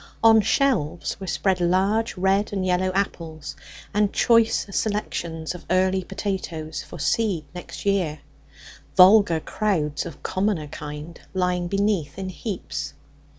[0.23, 3.55] On shelves were spread large red and yellow apples,
[3.93, 8.21] and choice selections of early potatoes for seed next year;
[8.97, 12.95] vulgar crowds of commoner kind lying beneath in heaps.